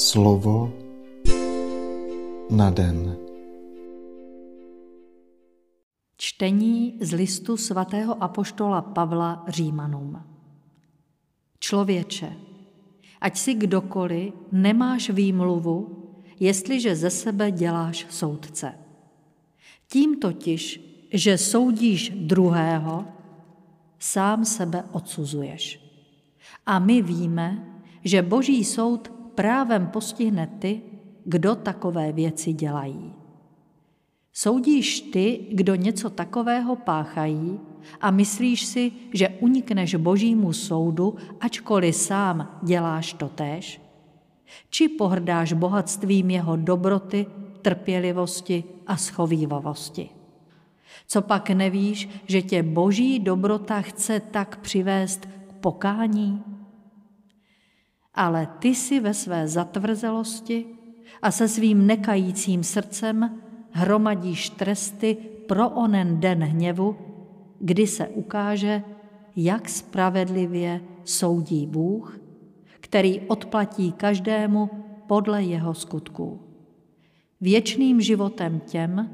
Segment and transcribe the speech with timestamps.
[0.00, 0.72] Slovo
[2.50, 3.16] na den.
[6.16, 10.22] Čtení z listu svatého apoštola Pavla Římanům.
[11.58, 12.32] Člověče,
[13.20, 16.08] ať si kdokoliv, nemáš výmluvu,
[16.40, 18.72] jestliže ze sebe děláš soudce.
[19.88, 20.80] Tím totiž,
[21.12, 23.04] že soudíš druhého,
[23.98, 25.80] sám sebe odsuzuješ.
[26.66, 27.66] A my víme,
[28.04, 30.80] že Boží soud právem postihne ty,
[31.24, 33.12] kdo takové věci dělají.
[34.32, 37.60] Soudíš ty, kdo něco takového páchají
[38.00, 43.80] a myslíš si, že unikneš božímu soudu, ačkoliv sám děláš to též?
[44.70, 47.26] Či pohrdáš bohatstvím jeho dobroty,
[47.62, 50.08] trpělivosti a schovývavosti?
[51.06, 56.59] Co pak nevíš, že tě boží dobrota chce tak přivést k pokání?
[58.14, 60.66] Ale ty si ve své zatvrzelosti
[61.22, 63.40] a se svým nekajícím srdcem
[63.70, 65.14] hromadíš tresty
[65.48, 66.96] pro onen den hněvu,
[67.60, 68.82] kdy se ukáže,
[69.36, 72.20] jak spravedlivě soudí Bůh,
[72.80, 74.70] který odplatí každému
[75.06, 76.40] podle jeho skutků.
[77.40, 79.10] Věčným životem těm,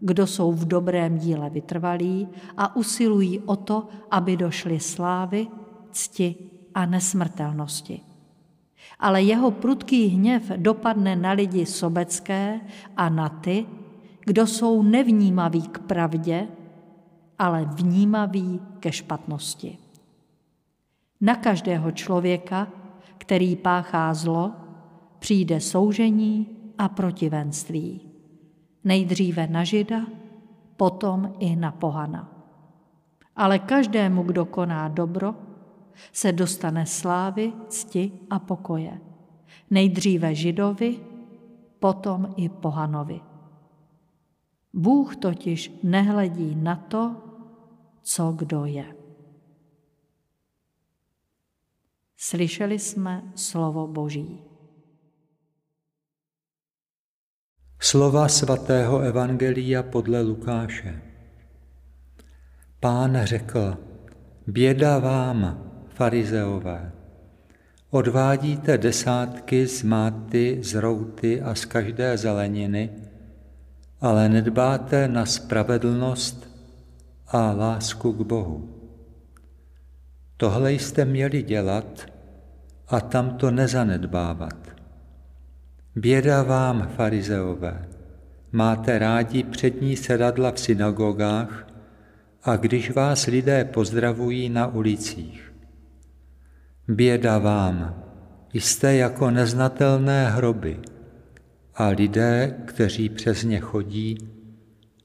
[0.00, 5.46] kdo jsou v dobrém díle vytrvalí a usilují o to, aby došli slávy,
[5.90, 6.34] cti
[6.74, 8.09] a nesmrtelnosti.
[8.98, 12.60] Ale jeho prudký hněv dopadne na lidi sobecké
[12.96, 13.66] a na ty,
[14.24, 16.48] kdo jsou nevnímaví k pravdě,
[17.38, 19.78] ale vnímaví ke špatnosti.
[21.20, 22.68] Na každého člověka,
[23.18, 24.52] který páchá zlo,
[25.18, 26.46] přijde soužení
[26.78, 28.00] a protivenství.
[28.84, 30.06] Nejdříve na žida,
[30.76, 32.28] potom i na pohana.
[33.36, 35.34] Ale každému, kdo koná dobro,
[36.12, 39.00] se dostane slávy, cti a pokoje.
[39.70, 41.00] Nejdříve židovi,
[41.78, 43.20] potom i pohanovi.
[44.72, 47.16] Bůh totiž nehledí na to,
[48.02, 48.94] co kdo je.
[52.16, 54.42] Slyšeli jsme slovo Boží.
[57.80, 61.02] Slova svatého Evangelia podle Lukáše.
[62.80, 63.76] Pán řekl,
[64.46, 65.69] běda vám,
[66.00, 66.92] farizeové,
[67.90, 72.90] odvádíte desátky z máty, z routy a z každé zeleniny,
[74.00, 76.48] ale nedbáte na spravedlnost
[77.28, 78.68] a lásku k Bohu.
[80.36, 82.06] Tohle jste měli dělat
[82.88, 84.56] a tam to nezanedbávat.
[85.96, 87.88] Běda vám, farizeové,
[88.52, 91.68] máte rádi přední sedadla v synagogách
[92.42, 95.49] a když vás lidé pozdravují na ulicích.
[96.90, 98.04] Běda vám,
[98.52, 100.80] jste jako neznatelné hroby
[101.74, 104.18] a lidé, kteří přes ně chodí,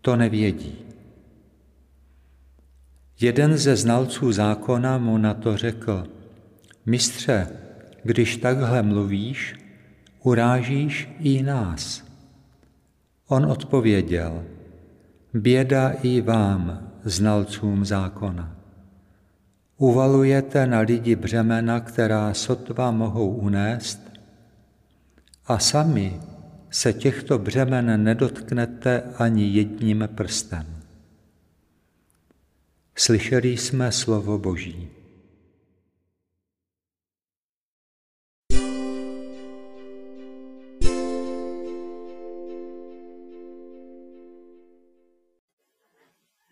[0.00, 0.78] to nevědí.
[3.20, 6.06] Jeden ze znalců zákona mu na to řekl,
[6.86, 7.46] mistře,
[8.02, 9.54] když takhle mluvíš,
[10.22, 12.04] urážíš i nás.
[13.28, 14.44] On odpověděl,
[15.34, 18.57] běda i vám, znalcům zákona.
[19.80, 24.00] Uvalujete na lidi břemena, která sotva mohou unést,
[25.46, 26.20] a sami
[26.70, 30.66] se těchto břemen nedotknete ani jedním prstem.
[32.94, 34.88] Slyšeli jsme slovo Boží.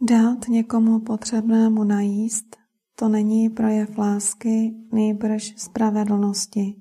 [0.00, 2.56] Dát někomu potřebnému najíst,
[2.98, 6.76] to není projev lásky, nejbrž spravedlnosti.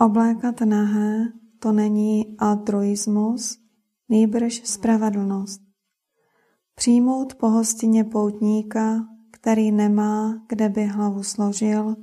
[0.00, 1.24] Oblékat nahé,
[1.58, 3.58] to není altruismus,
[4.08, 5.60] nejbrž spravedlnost.
[6.74, 11.96] Přijmout po hostině poutníka, který nemá, kde by hlavu složil,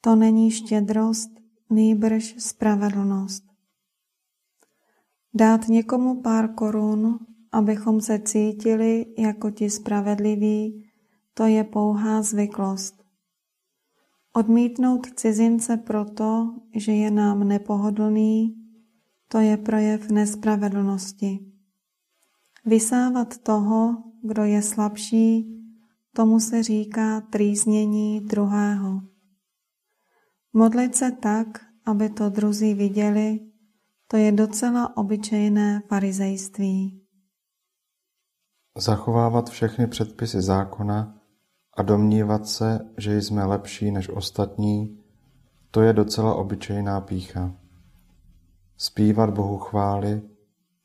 [0.00, 1.30] to není štědrost,
[1.70, 3.44] nejbrž spravedlnost.
[5.34, 7.18] Dát někomu pár korun,
[7.52, 10.85] abychom se cítili jako ti spravedliví,
[11.38, 13.04] to je pouhá zvyklost.
[14.32, 18.54] Odmítnout cizince proto, že je nám nepohodlný,
[19.28, 21.52] to je projev nespravedlnosti.
[22.64, 25.56] Vysávat toho, kdo je slabší,
[26.16, 29.00] tomu se říká trýznění druhého.
[30.52, 31.46] Modlit se tak,
[31.84, 33.40] aby to druzí viděli,
[34.08, 37.02] to je docela obyčejné farizejství.
[38.78, 41.25] Zachovávat všechny předpisy zákona
[41.76, 44.98] a domnívat se, že jsme lepší než ostatní,
[45.70, 47.52] to je docela obyčejná pícha.
[48.76, 50.22] zpívat Bohu chvály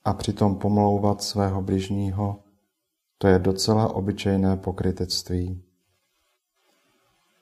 [0.05, 2.39] a přitom pomlouvat svého bližního,
[3.17, 5.63] to je docela obyčejné pokrytectví.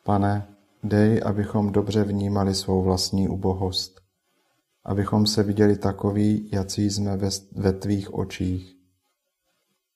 [0.03, 0.47] Pane,
[0.83, 4.01] dej, abychom dobře vnímali svou vlastní ubohost,
[4.85, 8.75] abychom se viděli takový, jací jsme ve, ve tvých očích.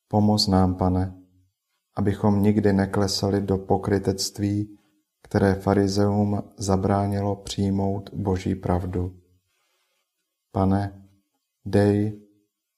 [0.07, 1.22] Pomoz nám, pane,
[1.95, 4.77] abychom nikdy neklesali do pokrytectví,
[5.23, 9.19] které farizeum zabránilo přijmout Boží pravdu.
[10.51, 11.09] Pane,
[11.65, 12.21] dej,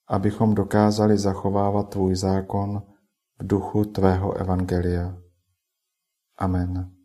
[0.08, 2.82] abychom dokázali zachovávat Tvůj zákon
[3.38, 5.18] v duchu Tvého evangelia.
[6.38, 6.95] Amen.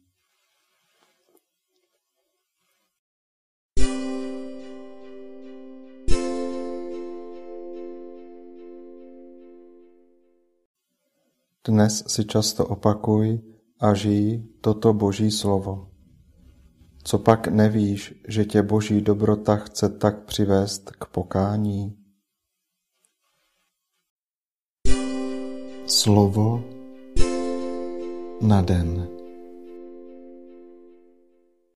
[11.61, 13.37] Dnes si často opakuj
[13.77, 15.93] a žij toto Boží slovo.
[17.03, 21.97] Co pak nevíš, že tě Boží dobrota chce tak přivést k pokání?
[25.85, 26.63] Slovo
[28.41, 29.20] na den.